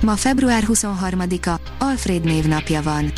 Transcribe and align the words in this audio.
Ma 0.00 0.16
február 0.16 0.64
23-a, 0.66 1.60
Alfred 1.78 2.24
névnapja 2.24 2.82
van. 2.82 3.12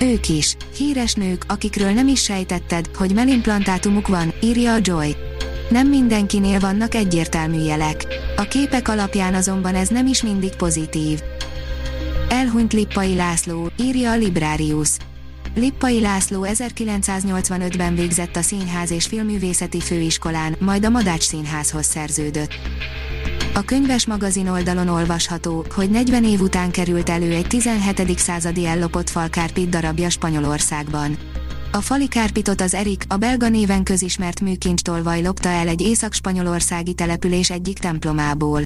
Ők 0.00 0.28
is, 0.28 0.56
híres 0.76 1.14
nők, 1.14 1.44
akikről 1.48 1.90
nem 1.90 2.08
is 2.08 2.22
sejtetted, 2.22 2.90
hogy 2.96 3.14
melimplantátumuk 3.14 4.08
van, 4.08 4.32
írja 4.42 4.72
a 4.72 4.78
Joy. 4.80 5.16
Nem 5.70 5.88
mindenkinél 5.88 6.60
vannak 6.60 6.94
egyértelmű 6.94 7.58
jelek. 7.58 8.06
A 8.36 8.42
képek 8.42 8.88
alapján 8.88 9.34
azonban 9.34 9.74
ez 9.74 9.88
nem 9.88 10.06
is 10.06 10.22
mindig 10.22 10.56
pozitív. 10.56 11.20
Elhunyt 12.28 12.72
Lippai 12.72 13.14
László, 13.14 13.70
írja 13.76 14.10
a 14.10 14.16
Librarius. 14.16 14.88
Lippai 15.54 16.00
László 16.00 16.46
1985-ben 16.48 17.94
végzett 17.94 18.36
a 18.36 18.42
Színház 18.42 18.90
és 18.90 19.06
Filművészeti 19.06 19.80
Főiskolán, 19.80 20.56
majd 20.58 20.84
a 20.84 20.90
Madács 20.90 21.22
Színházhoz 21.22 21.86
szerződött. 21.86 22.54
A 23.56 23.62
könyves 23.62 24.06
magazin 24.06 24.48
oldalon 24.48 24.88
olvasható, 24.88 25.64
hogy 25.74 25.90
40 25.90 26.24
év 26.24 26.40
után 26.40 26.70
került 26.70 27.08
elő 27.08 27.32
egy 27.32 27.46
17. 27.46 28.18
századi 28.18 28.66
ellopott 28.66 29.10
falkárpit 29.10 29.68
darabja 29.68 30.10
Spanyolországban. 30.10 31.16
A 31.72 31.80
fali 31.80 32.08
kárpitot 32.08 32.60
az 32.60 32.74
Erik, 32.74 33.04
a 33.08 33.16
belga 33.16 33.48
néven 33.48 33.82
közismert 33.82 34.40
műkincstolvaj 34.40 35.22
lopta 35.22 35.48
el 35.48 35.68
egy 35.68 35.80
észak-spanyolországi 35.80 36.94
település 36.94 37.50
egyik 37.50 37.78
templomából. 37.78 38.60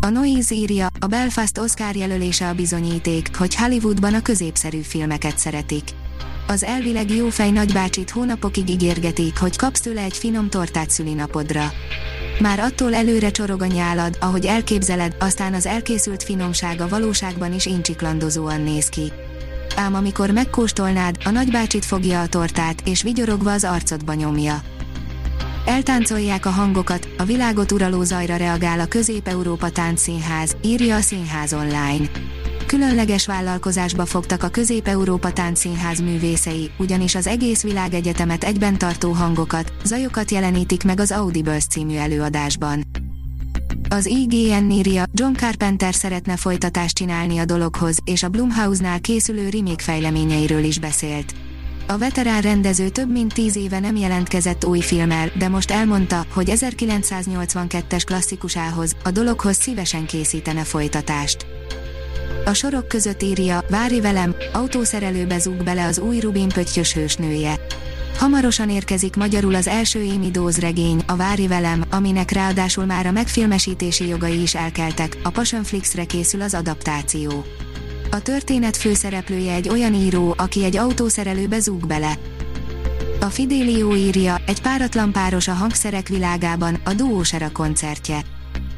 A 0.00 0.08
Noise 0.08 0.54
írja, 0.54 0.88
a 0.98 1.06
Belfast 1.06 1.58
Oscar 1.58 1.96
jelölése 1.96 2.48
a 2.48 2.54
bizonyíték, 2.54 3.36
hogy 3.36 3.54
Hollywoodban 3.54 4.14
a 4.14 4.22
középszerű 4.22 4.80
filmeket 4.80 5.38
szeretik. 5.38 5.84
Az 6.46 6.64
elvileg 6.64 7.10
jófej 7.10 7.50
nagybácsit 7.50 8.10
hónapokig 8.10 8.68
ígérgetik, 8.68 9.38
hogy 9.38 9.56
kapsz 9.56 9.80
tőle 9.80 10.02
egy 10.02 10.16
finom 10.16 10.48
tortát 10.48 10.90
szülinapodra. 10.90 11.72
Már 12.40 12.58
attól 12.58 12.94
előre 12.94 13.30
csorog 13.30 13.62
a 13.62 13.66
nyálad, 13.66 14.16
ahogy 14.20 14.46
elképzeled, 14.46 15.16
aztán 15.20 15.54
az 15.54 15.66
elkészült 15.66 16.22
finomsága 16.22 16.88
valóságban 16.88 17.52
is 17.52 17.66
incsiklandozóan 17.66 18.60
néz 18.60 18.88
ki. 18.88 19.12
Ám 19.76 19.94
amikor 19.94 20.30
megkóstolnád, 20.30 21.16
a 21.24 21.30
nagybácsit 21.30 21.84
fogja 21.84 22.20
a 22.20 22.26
tortát, 22.26 22.82
és 22.84 23.02
vigyorogva 23.02 23.52
az 23.52 23.64
arcodba 23.64 24.14
nyomja. 24.14 24.62
Eltáncolják 25.66 26.46
a 26.46 26.50
hangokat, 26.50 27.08
a 27.18 27.24
világot 27.24 27.72
uraló 27.72 28.02
zajra 28.02 28.36
reagál 28.36 28.80
a 28.80 28.86
Közép-Európa 28.86 29.70
Táncszínház, 29.70 30.56
írja 30.62 30.96
a 30.96 31.00
Színház 31.00 31.52
online. 31.52 32.10
Különleges 32.74 33.26
vállalkozásba 33.26 34.04
fogtak 34.04 34.42
a 34.42 34.48
Közép-Európa 34.48 35.32
Táncszínház 35.32 36.00
művészei, 36.00 36.70
ugyanis 36.78 37.14
az 37.14 37.26
egész 37.26 37.62
világegyetemet 37.62 38.44
egyben 38.44 38.78
tartó 38.78 39.12
hangokat, 39.12 39.72
zajokat 39.84 40.30
jelenítik 40.30 40.84
meg 40.84 41.00
az 41.00 41.10
Audibles 41.10 41.64
című 41.64 41.96
előadásban. 41.96 42.82
Az 43.88 44.06
IGN 44.06 44.70
írja, 44.70 45.04
John 45.12 45.32
Carpenter 45.32 45.94
szeretne 45.94 46.36
folytatást 46.36 46.96
csinálni 46.96 47.38
a 47.38 47.44
dologhoz, 47.44 47.96
és 48.04 48.22
a 48.22 48.28
Blumhouse-nál 48.28 49.00
készülő 49.00 49.48
remake 49.48 49.82
fejleményeiről 49.82 50.64
is 50.64 50.78
beszélt. 50.78 51.34
A 51.86 51.98
veterán 51.98 52.40
rendező 52.40 52.88
több 52.88 53.10
mint 53.10 53.34
tíz 53.34 53.56
éve 53.56 53.78
nem 53.78 53.96
jelentkezett 53.96 54.64
új 54.64 54.80
filmmel, 54.80 55.30
de 55.38 55.48
most 55.48 55.70
elmondta, 55.70 56.26
hogy 56.32 56.52
1982-es 56.54 58.02
klasszikusához, 58.04 58.96
a 59.04 59.10
dologhoz 59.10 59.56
szívesen 59.56 60.06
készítene 60.06 60.64
folytatást. 60.64 61.53
A 62.44 62.52
sorok 62.52 62.88
között 62.88 63.22
írja, 63.22 63.64
várj 63.68 64.00
velem, 64.00 64.34
autószerelőbe 64.52 65.38
zúg 65.38 65.64
bele 65.64 65.84
az 65.86 65.98
új 65.98 66.20
Rubin 66.20 66.48
pöttyös 66.48 66.92
hősnője. 66.92 67.66
Hamarosan 68.18 68.70
érkezik 68.70 69.16
magyarul 69.16 69.54
az 69.54 69.68
első 69.68 70.10
Amy 70.14 70.30
Dawes 70.30 70.58
regény, 70.58 71.02
a 71.06 71.16
Vári 71.16 71.46
velem, 71.46 71.84
aminek 71.90 72.30
ráadásul 72.30 72.84
már 72.84 73.06
a 73.06 73.10
megfilmesítési 73.10 74.08
jogai 74.08 74.42
is 74.42 74.54
elkeltek, 74.54 75.18
a 75.22 75.30
Passionflixre 75.30 76.04
készül 76.04 76.42
az 76.42 76.54
adaptáció. 76.54 77.44
A 78.10 78.22
történet 78.22 78.76
főszereplője 78.76 79.54
egy 79.54 79.68
olyan 79.68 79.94
író, 79.94 80.34
aki 80.38 80.64
egy 80.64 80.76
autószerelőbe 80.76 81.58
zúg 81.60 81.86
bele. 81.86 82.18
A 83.20 83.26
Fidelio 83.26 83.94
írja, 83.94 84.36
egy 84.46 84.60
páratlan 84.60 85.12
páros 85.12 85.48
a 85.48 85.52
hangszerek 85.52 86.08
világában, 86.08 86.80
a 86.84 86.92
Duósera 86.92 87.52
koncertje. 87.52 88.22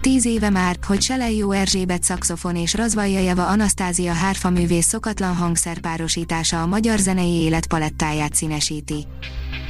Tíz 0.01 0.25
éve 0.25 0.51
már, 0.51 0.77
hogy 0.87 1.03
Selejó 1.03 1.51
Erzsébet 1.51 2.03
szaxofon 2.03 2.57
és 2.57 2.75
Razvaljajeva 2.75 3.47
Anasztázia 3.47 4.13
hárfaművész 4.13 4.87
szokatlan 4.87 5.35
hangszerpárosítása 5.35 6.63
a 6.63 6.67
magyar 6.67 6.99
zenei 6.99 7.33
élet 7.33 7.67
palettáját 7.67 8.35
színesíti. 8.35 9.07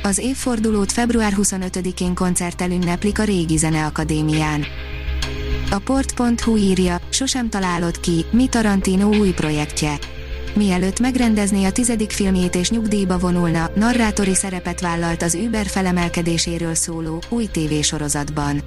Az 0.02 0.18
évfordulót 0.18 0.92
február 0.92 1.32
25-én 1.36 2.14
koncerttel 2.14 2.70
ünneplik 2.70 3.18
a 3.18 3.24
Régi 3.24 3.56
Zeneakadémián. 3.56 4.64
A 5.70 5.78
port.hu 5.78 6.56
írja, 6.56 7.00
sosem 7.10 7.48
találod 7.48 8.00
ki, 8.00 8.24
mi 8.30 8.46
Tarantino 8.46 9.08
új 9.08 9.30
projektje. 9.30 9.98
Mielőtt 10.54 11.00
megrendezné 11.00 11.64
a 11.64 11.72
tizedik 11.72 12.10
filmjét 12.10 12.54
és 12.54 12.70
nyugdíjba 12.70 13.18
vonulna, 13.18 13.70
narrátori 13.74 14.34
szerepet 14.34 14.80
vállalt 14.80 15.22
az 15.22 15.34
Uber 15.34 15.66
felemelkedéséről 15.66 16.74
szóló, 16.74 17.22
új 17.28 17.46
tévésorozatban. 17.46 18.62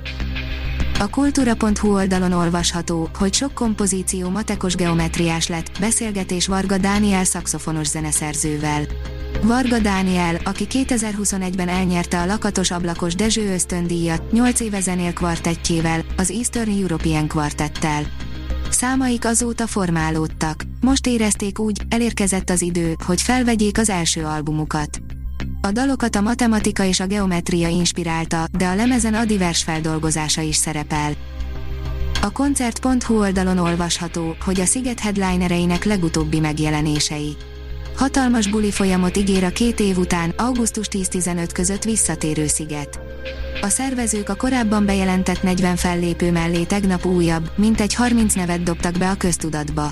A 0.99 1.09
kultúra.hu 1.09 1.93
oldalon 1.93 2.31
olvasható, 2.31 3.09
hogy 3.17 3.33
sok 3.33 3.53
kompozíció 3.53 4.29
matekos 4.29 4.75
geometriás 4.75 5.47
lett, 5.47 5.79
beszélgetés 5.79 6.47
Varga 6.47 6.77
Dániel 6.77 7.23
szakszofonos 7.23 7.87
zeneszerzővel. 7.87 8.85
Varga 9.41 9.79
Dániel, 9.79 10.37
aki 10.43 10.67
2021-ben 10.69 11.67
elnyerte 11.67 12.19
a 12.19 12.25
Lakatos 12.25 12.71
Ablakos 12.71 13.15
Dezső 13.15 13.53
ösztöndíjat, 13.53 14.31
8 14.31 14.59
éve 14.59 14.81
zenél 14.81 15.13
kvartettjével, 15.13 16.01
az 16.17 16.31
Eastern 16.31 16.81
European 16.81 17.27
Quartettel. 17.27 18.03
Számaik 18.69 19.25
azóta 19.25 19.67
formálódtak. 19.67 20.63
Most 20.81 21.07
érezték 21.07 21.59
úgy, 21.59 21.81
elérkezett 21.89 22.49
az 22.49 22.61
idő, 22.61 22.95
hogy 23.05 23.21
felvegyék 23.21 23.77
az 23.77 23.89
első 23.89 24.23
albumukat. 24.23 25.01
A 25.61 25.71
dalokat 25.71 26.15
a 26.15 26.21
matematika 26.21 26.83
és 26.83 26.99
a 26.99 27.05
geometria 27.05 27.67
inspirálta, 27.67 28.45
de 28.57 28.65
a 28.65 28.75
lemezen 28.75 29.13
a 29.13 29.25
divers 29.25 29.63
feldolgozása 29.63 30.41
is 30.41 30.55
szerepel. 30.55 31.13
A 32.21 32.31
koncert.hu 32.31 33.19
oldalon 33.19 33.57
olvasható, 33.57 34.35
hogy 34.45 34.59
a 34.59 34.65
Sziget 34.65 34.99
headlinereinek 34.99 35.83
legutóbbi 35.83 36.39
megjelenései. 36.39 37.35
Hatalmas 37.95 38.47
buli 38.47 38.71
folyamot 38.71 39.17
ígér 39.17 39.43
a 39.43 39.49
két 39.49 39.79
év 39.79 39.97
után, 39.97 40.33
augusztus 40.37 40.87
10-15 40.91 41.49
között 41.53 41.83
visszatérő 41.83 42.47
Sziget. 42.47 42.99
A 43.61 43.67
szervezők 43.67 44.29
a 44.29 44.35
korábban 44.35 44.85
bejelentett 44.85 45.43
40 45.43 45.75
fellépő 45.75 46.31
mellé 46.31 46.63
tegnap 46.63 47.05
újabb, 47.05 47.51
mintegy 47.55 47.93
30 47.93 48.33
nevet 48.33 48.63
dobtak 48.63 48.97
be 48.97 49.09
a 49.09 49.15
köztudatba. 49.15 49.91